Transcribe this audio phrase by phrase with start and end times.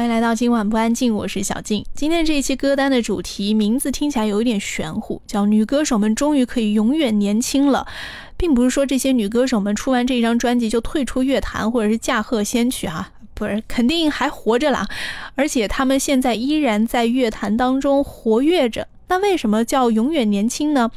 [0.00, 1.84] 欢迎来到今晚不安静，我是小静。
[1.92, 7.86] 今天这一期歌单的主题名字听起来有一点玄乎，叫“女歌手们终于可以永远年轻了”，
[8.38, 14.88] 并不是说这些女歌手们出完这张专辑就退出乐坛或者是驾鹤仙去啊，不是，肯定还活着啦，
[15.34, 18.88] 而且她们现在依然在乐坛当中活跃着。
[19.08, 20.90] 那为什么叫永远年轻呢？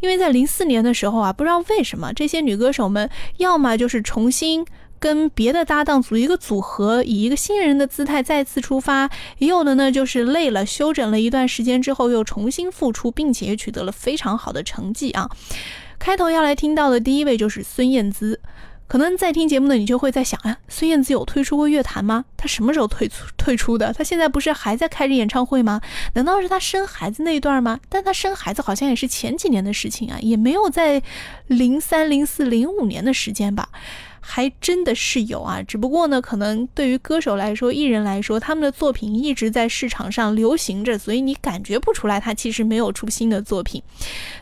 [0.00, 4.66] 因为在零四年的时候啊，不知道为什么这些女歌手们要么就是重新。
[5.02, 15.28] 跟别的搭档组一个组合，以一个新人的姿态再次出发；也有的呢，就是累了，休整了一段时间之后又重新复出，并且也取得了非常好的成绩啊。
[15.98, 18.38] 开头要来听到的第一位就是孙燕姿。
[18.86, 22.24] 可能在听节目的你就会在想啊，孙燕姿有退出过乐坛吗？
[22.36, 23.92] 她什么时候退出退出的？
[23.92, 25.80] 她现在不是还在开着演唱会吗？
[26.14, 27.80] 难道是她生孩子那一段吗？
[27.88, 31.02] 但她生孩子好像也是前几年的事情啊，也没有在
[31.48, 33.68] 零三、零四、零五年的时间吧。
[34.24, 43.82] 还真的是有啊，只不过呢，可能对于歌手来说、艺人来说，他们的作品一直在市场上流行着，所以你感觉不出来他其实没有出新的作品。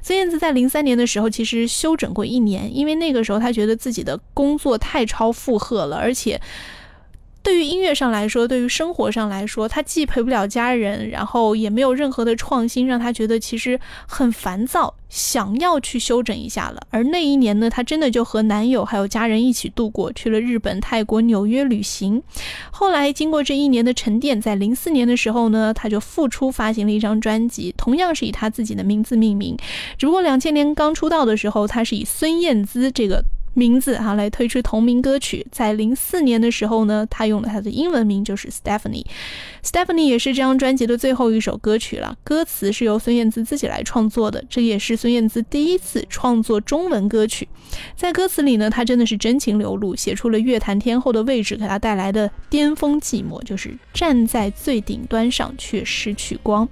[0.03, 6.41] 孙燕姿在零三年的时候其实休整过一年，因为那个时候她觉得自己的工作太超负荷了，而且。
[7.43, 16.83] 对于音乐上来说，对于生活上来说，他既陪不了家人，然后也没有任何的创新，让他觉得其实很烦躁，想要去休整一下了。
[16.91, 22.23] 而那一年呢，他真的就和男友还有家人一起度过，去了日本、泰国、纽约旅行。
[22.71, 29.57] 后来经过这一年的沉淀，在零四年的时候呢，他就复出发行了一张专辑，同样是以他自己的名字命名。
[29.97, 33.25] 只不过两千年刚出道的时候，他是以孙燕姿这个。
[33.61, 39.05] 名字哈来推出同名歌曲，在零四年的时候呢，他用了他的英文名就是 Stephanie。
[39.63, 47.47] Stephanie 也是这张专辑的最后一首歌曲了，歌词是由孙燕姿自己来创作的，这也是孙燕姿第一次创作中文歌曲。
[47.95, 56.67] 在歌词里呢，她真的是真情流露，写出了乐坛天后的位置给她带来的巅峰寂寞，就是站在最顶端上却失去光。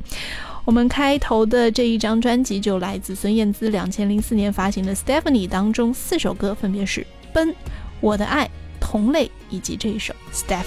[0.69, 7.01] 我们开头的这一张专辑就来自孙燕姿两千零四年发行的《Stephanie》当中四首歌，分别是
[7.33, 7.49] 《奔》、
[8.03, 8.45] 《我的爱》、
[8.79, 10.61] 《同类》以及这一首《Stephanie》。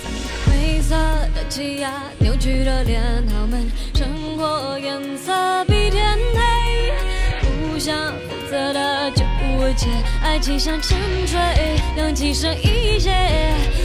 [0.49, 0.95] 灰色
[1.35, 7.95] 的气压，扭曲的脸，他们生活颜色比天黑，互相
[8.27, 9.85] 分色的就无解，
[10.23, 10.97] 爱情像沉
[11.27, 11.39] 睡，
[11.95, 13.11] 氧气剩一些，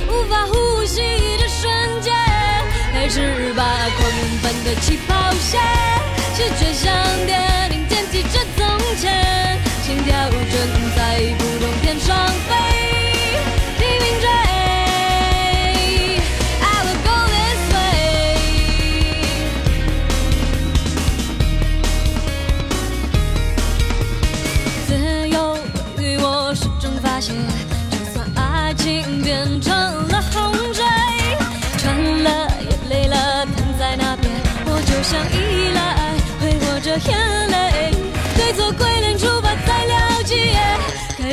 [0.09, 1.03] 无法呼吸
[1.37, 2.15] 的瞬间，
[2.98, 3.62] 开始吧，
[3.98, 4.10] 狂
[4.42, 5.60] 奔的起跑线，
[6.34, 6.95] 是追上。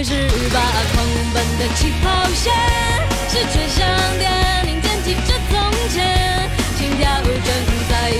[0.03, 0.59] 开始吧，
[0.94, 2.52] 狂奔的起跑线，
[3.30, 3.88] 是最想
[4.19, 7.31] 点，零点记着从前，心跳正
[7.90, 8.12] 在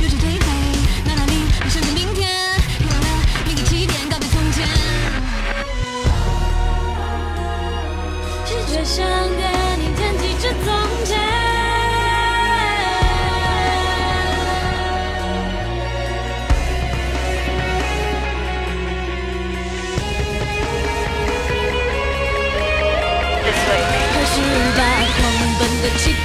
[0.00, 0.46] 有种颓废，
[1.04, 2.28] 道里还想着明天？
[2.80, 3.06] 有了
[3.46, 4.66] 另一个起点，告别从前。
[10.18, 10.66] 你着从
[11.04, 11.10] 前。
[24.76, 24.80] 吧，
[25.82, 26.21] 的。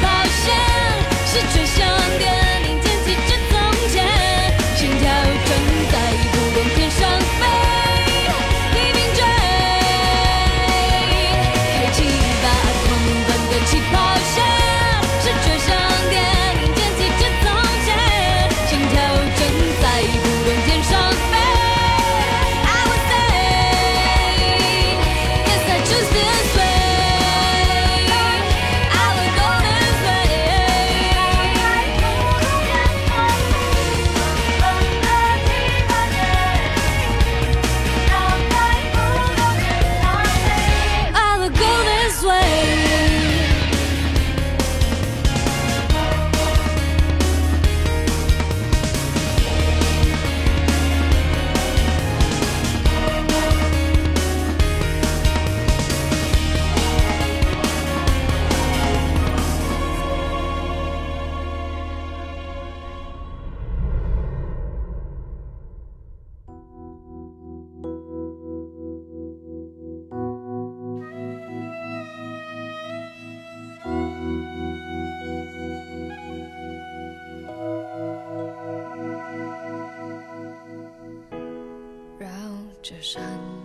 [82.87, 83.56] 着山。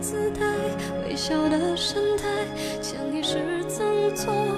[0.00, 0.44] 姿态，
[1.06, 2.28] 微笑的神态，
[2.82, 4.53] 想你是曾错。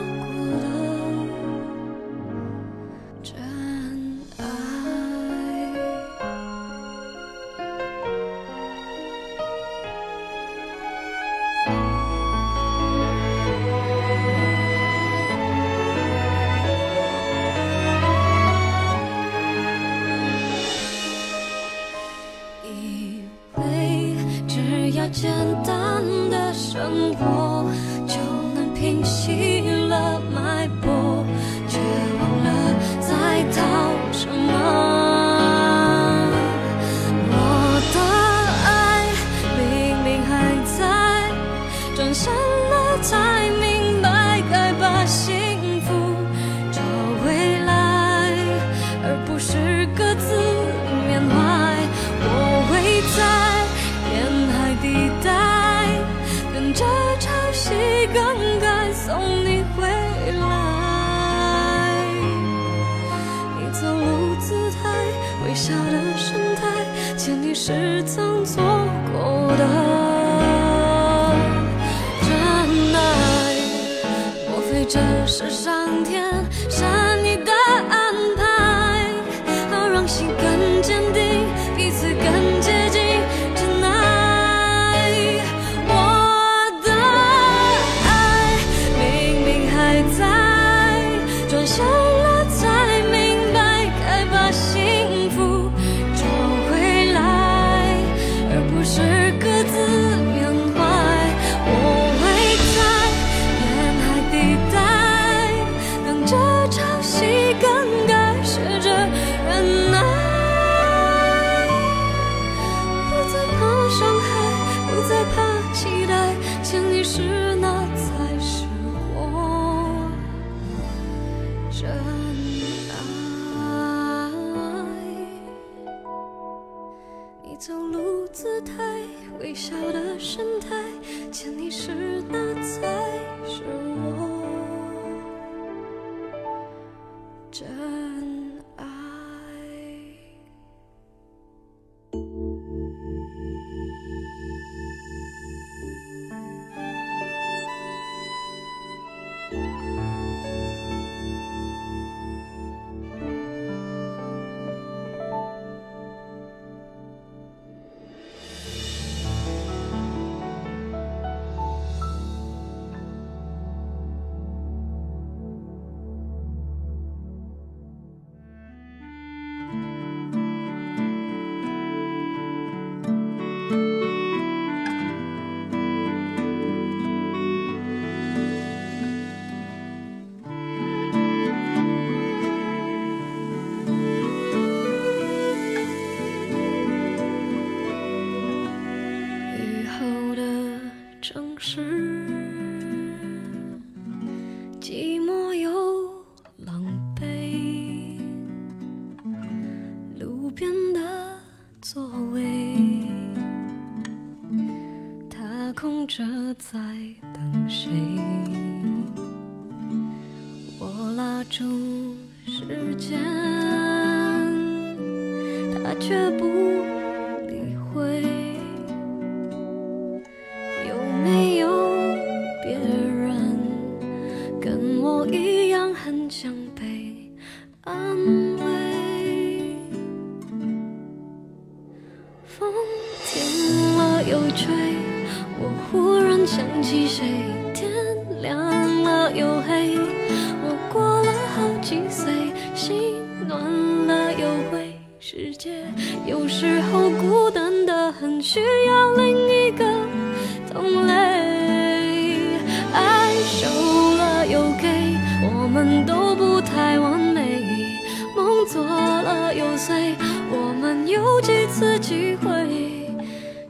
[262.69, 263.17] 你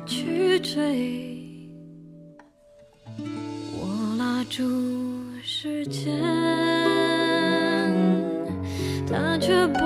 [0.06, 1.70] 去追
[3.78, 4.62] 我拉住
[5.42, 6.12] 时间
[9.06, 9.85] 他却不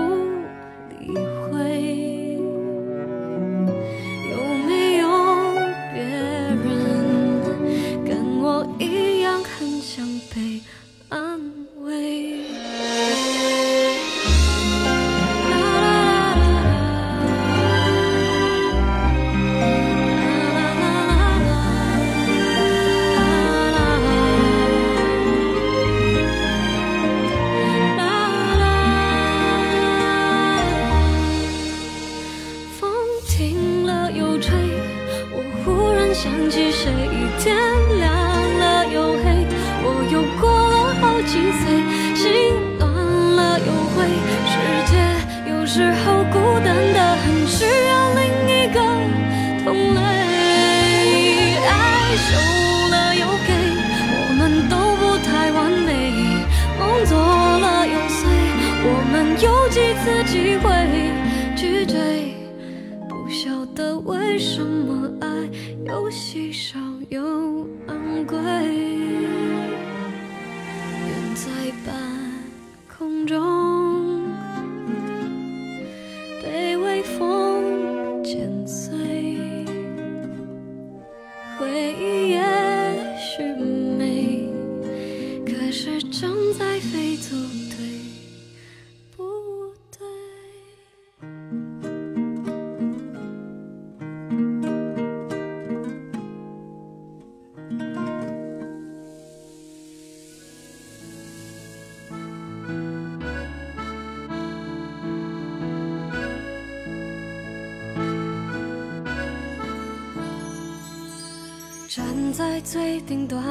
[112.73, 113.43] 最顶端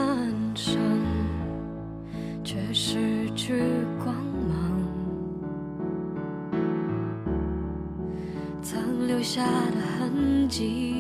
[0.56, 0.78] 上
[2.42, 3.62] 却失去
[4.02, 4.80] 光芒。
[8.62, 10.99] 残留下的痕迹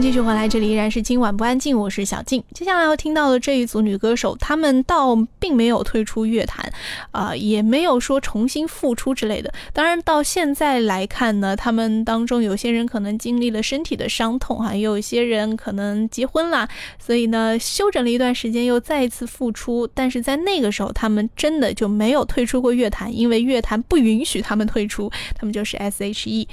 [0.00, 2.42] 继续回来，这里依然是今晚不安静，我是小静。
[2.54, 6.72] 接下来要听到的这一组女歌手，她们倒并没有退出乐坛，
[7.10, 9.52] 啊，也没有说重新复出之类的。
[9.74, 16.66] 当然，到现在来看呢，她们当中有些人可能经历了身体的伤痛，哈，也有一些人可能结婚了，
[16.98, 19.86] 所以呢，休整了一段时间，又再一次复出。
[19.86, 26.48] 但是在那个时候，她们真的就没有退出过乐坛，因为乐坛不允许他们退出，他们就是 S.H.E。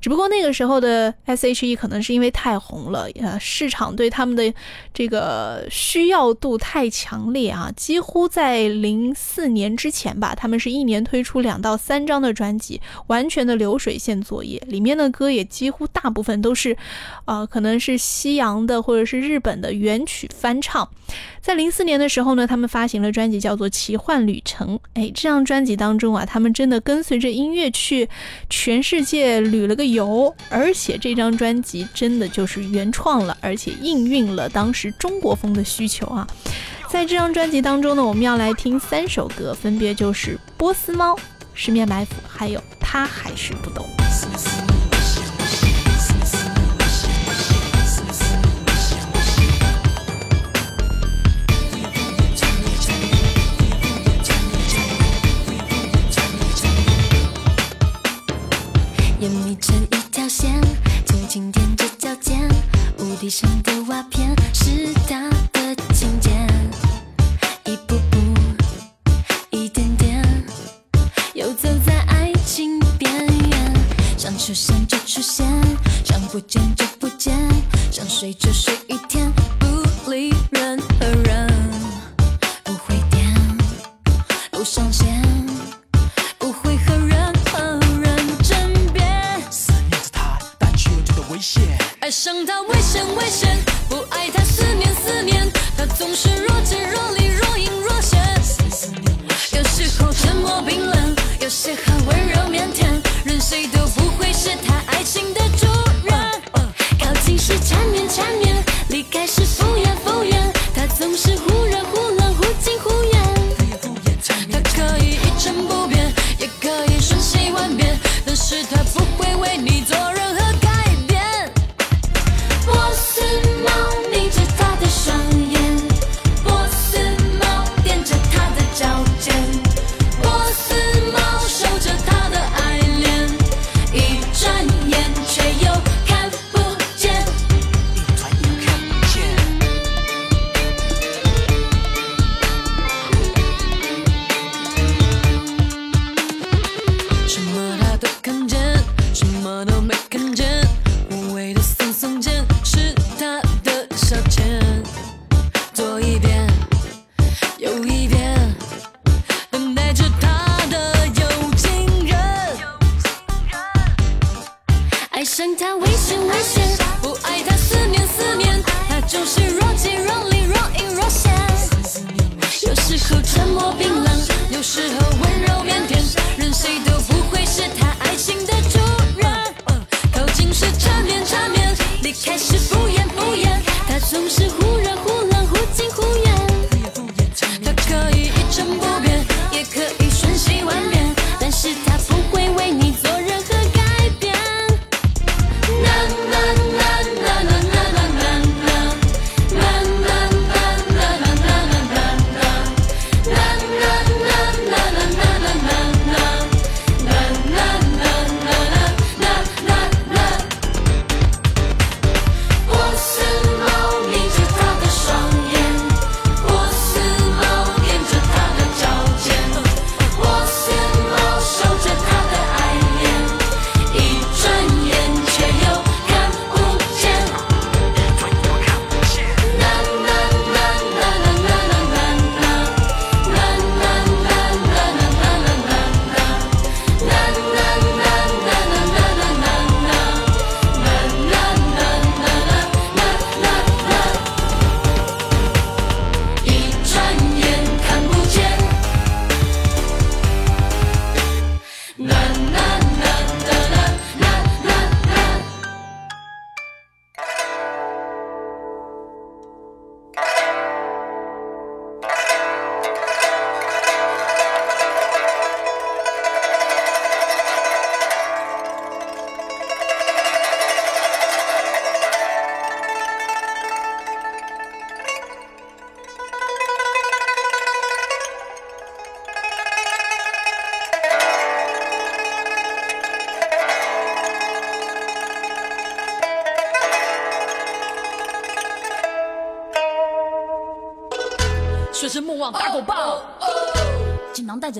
[0.00, 4.54] 只不过那个时候的 S.H.E 可能是因为太红了，了呃，市场对他们的
[4.94, 16.76] 这个需要度太强烈啊，几乎在零四年之前吧，他们是一年推出两到三张的专辑，完全的流水线作业，里面的歌也几乎大部分都是，
[17.24, 20.88] 呃，可能是西洋的或者是日本的原曲翻唱。
[21.42, 24.76] 在零四年的时候呢，他们发行了专辑叫做《奇幻旅程》。
[24.94, 28.08] 哎，这张专辑当中啊，他们真的跟随着音乐去
[28.48, 36.24] 全世界旅了个游，而且这张专辑真的就是原创了，而且应运了当时中国风的需求啊。
[36.88, 41.14] 在这张专辑当中呢，我们要来听三首歌，分别就是《波斯猫》
[41.54, 43.84] 《十面埋伏》，还有《他还是不懂》。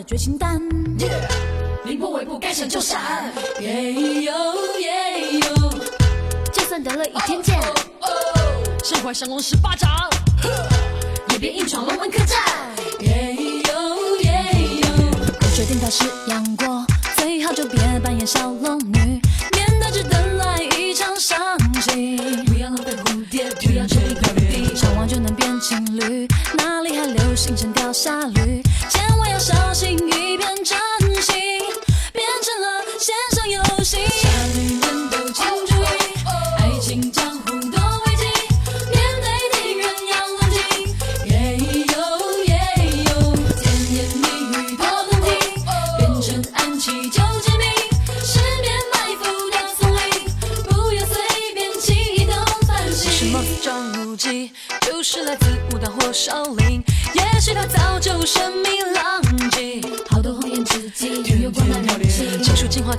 [0.04, 0.60] 绝情丹，
[1.84, 4.32] 宁波尾部，该闪就闪，耶呦
[4.80, 5.70] 耶呦，
[6.52, 7.60] 就算得了一天剑，
[9.40, 9.51] 上。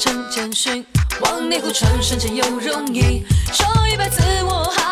[0.03, 0.85] 陈谦逊
[1.21, 3.25] 望你孤传深前又容易。
[3.53, 4.82] 说一百次我还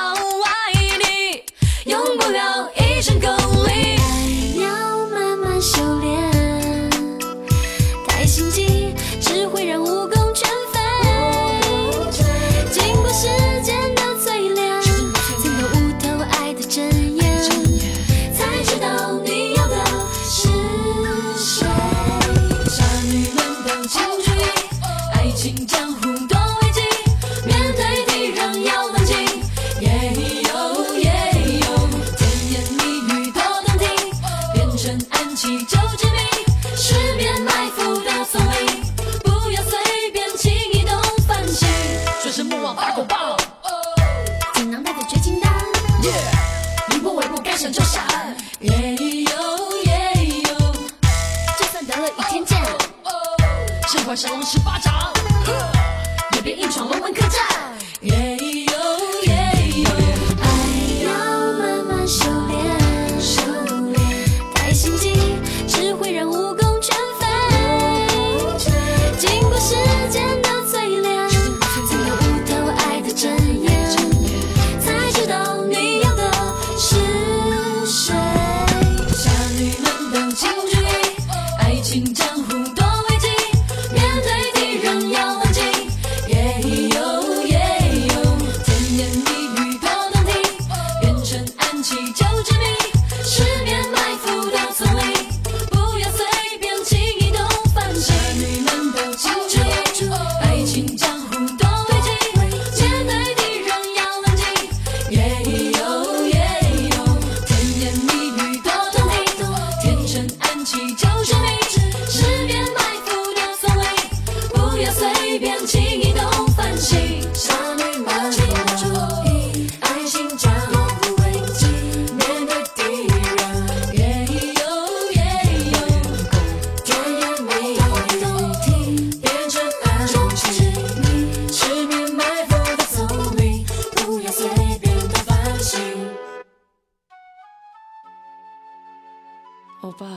[139.92, 140.08] 오빠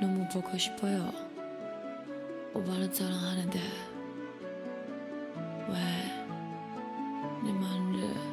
[0.00, 1.12] 너무 보고 싶어요.
[2.54, 3.60] 오빠는 사랑하는데
[5.68, 6.14] 왜
[7.44, 8.23] 내 마음을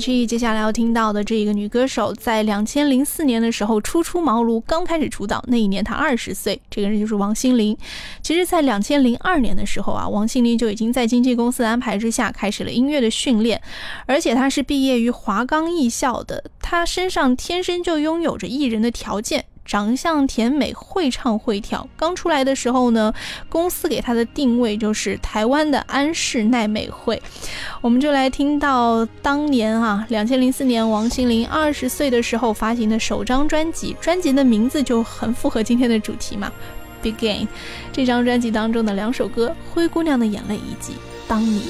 [0.00, 7.76] 接下来要听到的这个女歌手，在两千零四年的时候初出茅庐，刚开始出道，那一年她二十岁，这个人就是王心凌。
[8.22, 13.60] 其实，在两千零二年的时候啊，王心凌就已经在经纪公司的安排之下开始了音乐的训练，
[14.06, 19.44] 而且她是毕业于华冈艺校的，她身上天生就拥有着艺人的条件。
[19.70, 21.86] 长相甜美，会唱会跳。
[21.96, 23.14] 刚出来的时候呢，
[23.48, 27.22] 公司给她的定位就是台湾的安室奈美惠。
[27.80, 36.50] 我们就来听到当年啊，两千零四年王心凌二十岁的时候发行的首张专辑，专辑的名字就很符合今天的主题嘛，
[37.06, 37.42] 《Begin》。
[37.92, 40.94] 这张专辑当中的两首歌《灰姑娘的眼泪》以及
[41.28, 41.60] 《当你》。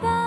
[0.00, 0.17] 可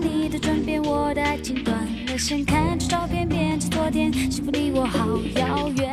[0.00, 2.44] 你的转变，我的爱情断了线。
[2.44, 5.06] 看着照片变成昨天，幸福离我好
[5.38, 5.88] 遥远。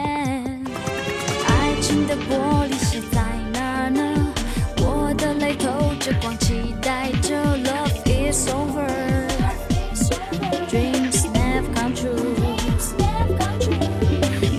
[1.47, 3.21] 爱情的玻璃是在
[3.53, 4.01] 哪呢？
[4.77, 5.67] 我的泪透
[5.99, 8.87] 着光，期待着 Love is over。
[10.69, 12.35] Dreams never come true。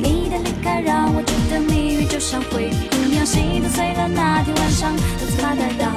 [0.03, 4.09] 你的离开让我觉得命运就像灰姑娘，心都碎了。
[4.09, 5.91] 那天晚上，独自发呆到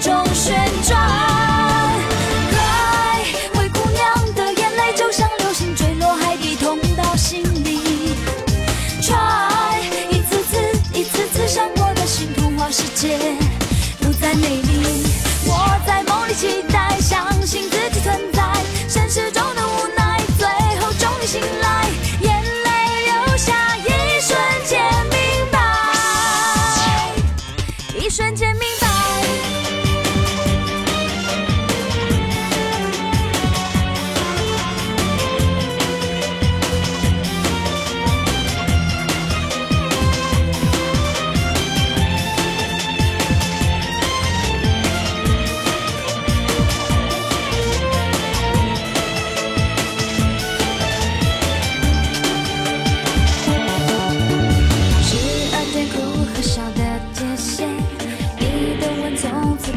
[0.00, 0.89] 中旋转。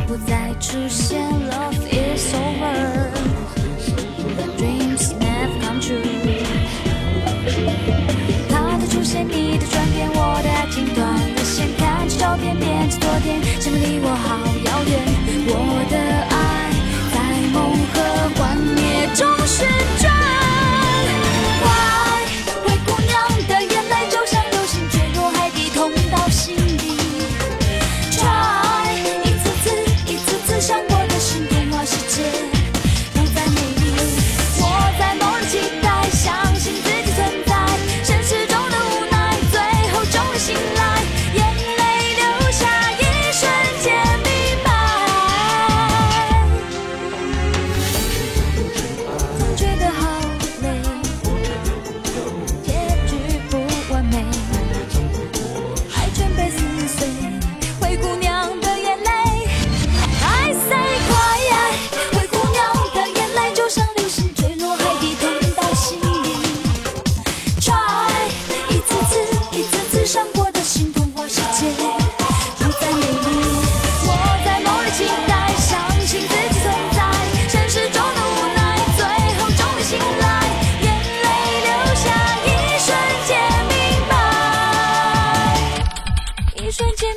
[0.08, 1.83] 不再出现了。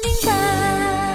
[0.07, 1.06] 应该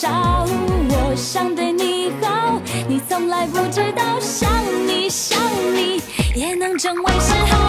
[0.00, 0.46] 当你吵，
[0.90, 4.48] 我想对你好，你从来不知道，想
[4.86, 5.38] 你想
[5.74, 6.00] 你
[6.34, 7.67] 也能成为嗜好。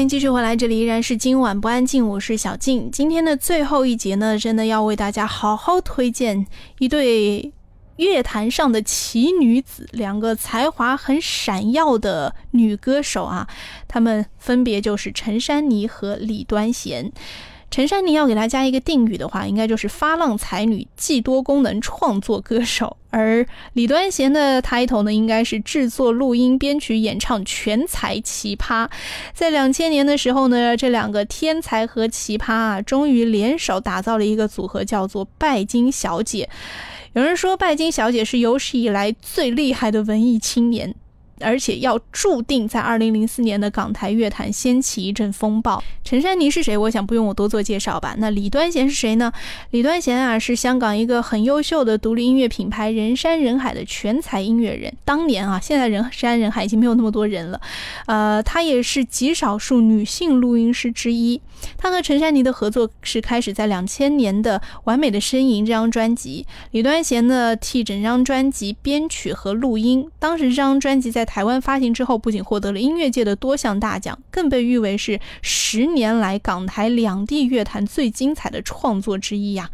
[0.00, 2.90] 欢迎继续回来，这里依然是今晚不安静，我是小静。
[2.90, 6.46] 今天的最后一节呢，真的要为大家好好推荐
[6.78, 7.52] 一对
[7.96, 13.46] 乐坛上的奇女子，两个才华很闪耀的女歌手啊，
[13.86, 17.12] 她们分别就是陈珊妮和李端贤。
[17.70, 22.96] 陈珊妮要给她加一个定语的话，应该就是发浪才女、既多功能创作歌手。
[23.10, 28.88] 而李端贤的 title 呢，应该是制作、录音、编曲、演唱全才奇葩。
[29.32, 36.48] 在两千年的时候呢，这两个天才和奇葩啊，终于联手打造了一个组合，叫做拜金小姐。
[37.12, 40.94] 有人说，拜金小姐是有史以来最厉害的文艺青年。
[41.40, 45.82] 而且要注定在二零零四年的港台乐坛掀起一阵风暴。
[46.04, 46.76] 陈珊妮是谁？
[46.76, 48.14] 我想不用我多做介绍吧。
[48.18, 49.32] 那李端贤是谁呢？
[49.70, 54.92] 李端贤啊，是香港一个很优秀的独立音乐品牌人山人海的全才音乐人。
[55.04, 57.60] 当年啊，现在人山人海已经没有那么多人了。
[58.06, 61.40] 呃，她也是极少数女性录音师之一。
[61.76, 66.46] 她和陈珊妮的合作是开始在两千年的《完美的呻吟》这张专辑。
[66.72, 70.08] 李端贤呢，替整张专辑编曲和录音。
[70.18, 79.70] 当时这张专辑在台湾发行之后，不仅获得了音乐界的多项大奖，更被誉为是十年来港台两地乐坛最精彩的创作之一呀。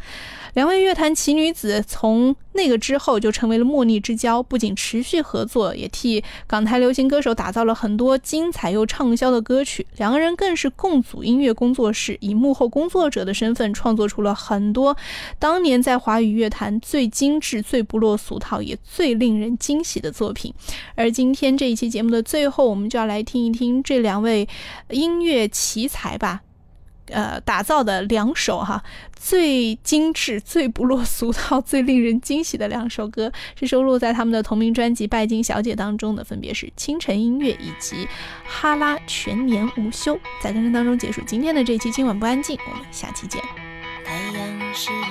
[0.57, 9.87] 两位乐坛奇女子从那个之后就成为了莫逆之交，不仅持续合作，也替港台流行歌手打造了很多精彩又畅销的歌曲。
[9.99, 14.97] 两个人更是共组音乐工作室，以幕后工作者的身份创作出了很多
[15.39, 20.55] 当年在华语乐坛最精致、最不落俗套，也最令人惊喜的作品。
[20.95, 24.49] 而今天这一期节目的最后，我们就要来听一听这两位
[24.89, 26.41] 音乐奇才吧。
[27.09, 28.83] 呃打造的两首哈
[29.19, 37.97] 最精致、最不落俗套、最令人惊喜的两首歌，是收录在他们的同名专辑《拜金小姐》当中的，分别是《清晨音乐》以及
[38.47, 40.15] 《哈拉全年无休》。
[40.43, 43.41] 在歌声当中结束今天的这期《今晚不安静》，我们下期见。
[44.05, 45.07] 太阳是你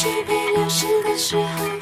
[0.00, 1.77] 是被流失的时候。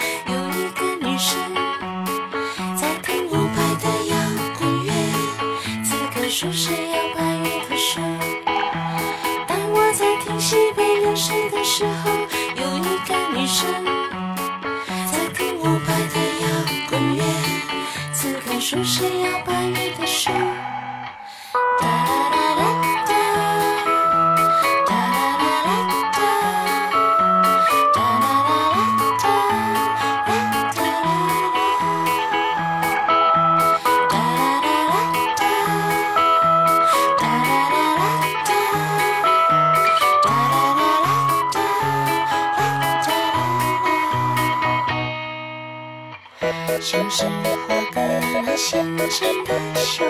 [49.96, 50.04] 雨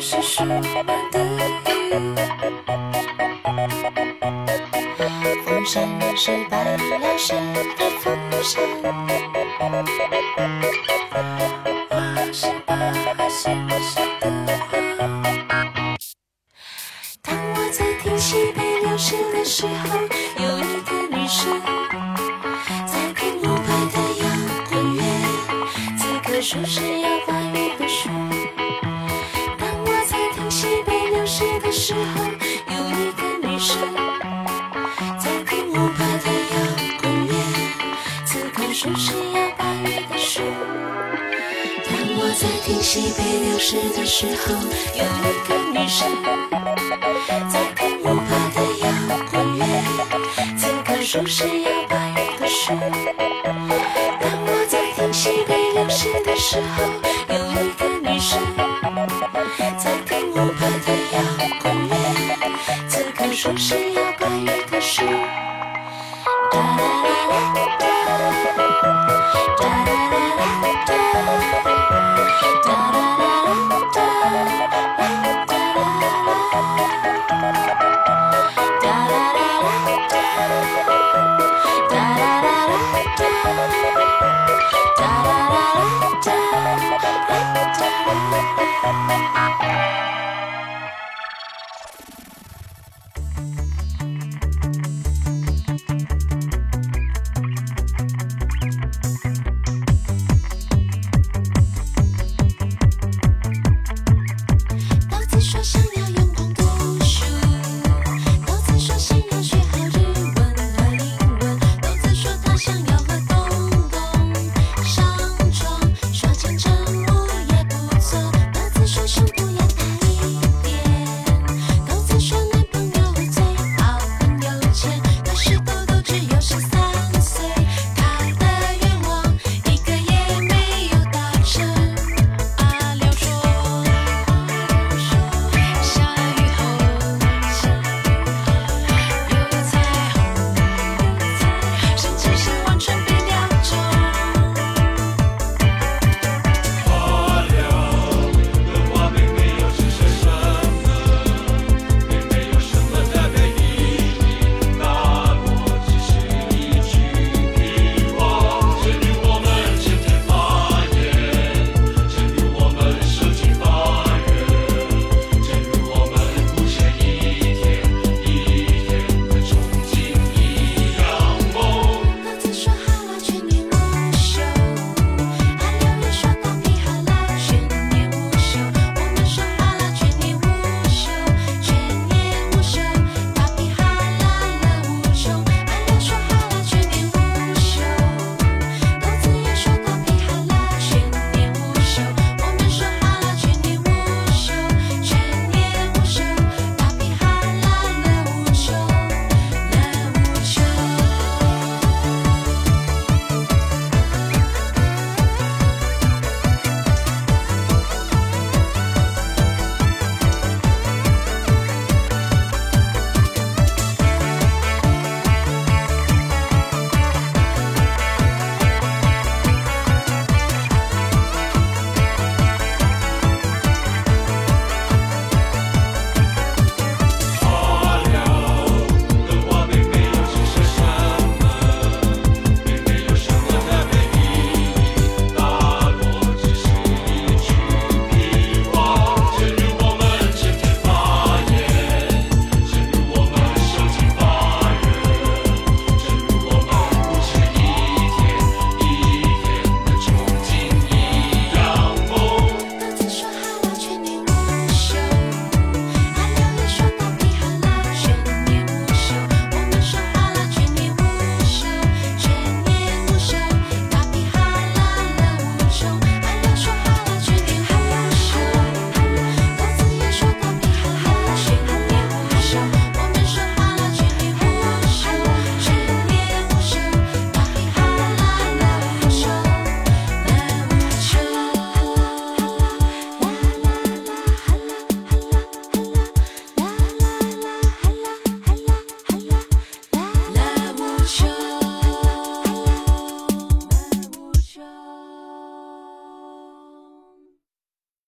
[0.00, 0.62] 是树满
[1.10, 1.18] 的
[1.74, 1.80] 雨，
[5.44, 6.78] 风扇是白了
[7.18, 7.36] 谁
[7.76, 8.60] 的风扇。
[31.32, 31.98] 西北流逝的时候，
[32.68, 33.72] 有一个女生
[35.18, 36.54] 在听伍佰的摇
[37.00, 37.32] 滚乐，
[38.26, 40.42] 此刻数是摇摆乐的树。
[41.86, 44.52] 当我在听西北流逝的时候，
[44.94, 46.06] 有一个女生
[47.50, 48.84] 在听伍佰的摇
[49.30, 49.64] 滚乐，
[50.58, 52.74] 此刻数是摇摆乐的树。
[54.20, 56.91] 当我在听西北流逝的时候，